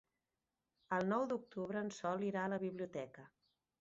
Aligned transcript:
El 0.97 1.05
nou 1.11 1.27
d'octubre 1.33 1.83
en 1.85 1.93
Sol 1.99 2.25
irà 2.31 2.47
a 2.47 2.51
la 2.55 2.61
biblioteca. 2.67 3.29